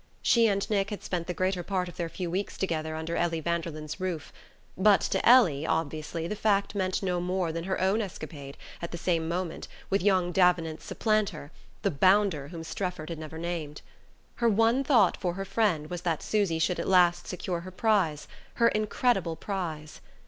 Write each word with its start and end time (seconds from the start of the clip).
She 0.23 0.47
and 0.47 0.67
Nick 0.67 0.89
had 0.89 1.03
spent 1.03 1.27
the 1.27 1.33
greater 1.35 1.61
part 1.61 1.87
of 1.87 1.95
their 1.95 2.09
few 2.09 2.31
weeks 2.31 2.57
together 2.57 2.95
under 2.95 3.15
Ellie 3.15 3.39
Vanderlyn's 3.39 3.99
roof; 3.99 4.33
but 4.75 4.99
to 5.01 5.23
Ellie, 5.23 5.63
obviously, 5.63 6.27
the 6.27 6.35
fact 6.35 6.73
meant 6.73 7.03
no 7.03 7.21
more 7.21 7.51
than 7.51 7.65
her 7.65 7.79
own 7.79 8.01
escapade, 8.01 8.57
at 8.81 8.89
the 8.89 8.97
same 8.97 9.27
moment, 9.29 9.67
with 9.91 10.01
young 10.01 10.31
Davenant's 10.31 10.85
supplanter 10.85 11.51
the 11.83 11.91
"bounder" 11.91 12.47
whom 12.47 12.63
Strefford 12.63 13.09
had 13.09 13.19
never 13.19 13.37
named. 13.37 13.83
Her 14.37 14.49
one 14.49 14.83
thought 14.83 15.17
for 15.17 15.33
her 15.35 15.45
friend 15.45 15.91
was 15.91 16.01
that 16.01 16.23
Susy 16.23 16.57
should 16.57 16.79
at 16.79 16.87
last 16.87 17.27
secure 17.27 17.59
her 17.59 17.69
prize 17.69 18.27
her 18.55 18.69
incredible 18.69 19.35
prize. 19.35 20.01